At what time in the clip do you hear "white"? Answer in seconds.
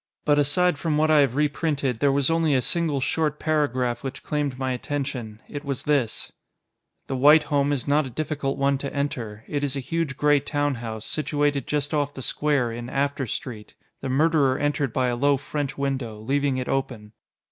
7.15-7.43